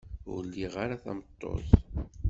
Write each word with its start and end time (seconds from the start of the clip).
Ur 0.33 0.41
liɣ 0.45 0.73
ara 0.83 1.01
tameṭṭut. 1.03 1.69